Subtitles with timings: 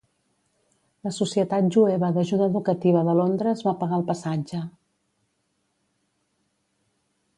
[1.07, 4.65] La Societat Jueva d'Ajuda Educativa de Londres va pagar el passatge.